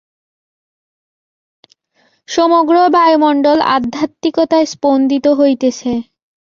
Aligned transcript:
সমগ্র 2.29 2.75
বায়ুমণ্ডল 2.95 3.59
আধ্যাত্মিকতায় 3.75 4.67
স্পন্দিত 4.73 5.25
হইতেছে। 5.39 5.91